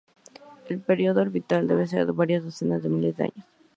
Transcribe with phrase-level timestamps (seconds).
[0.67, 3.45] El período orbital debe ser de varias decenas de miles de años.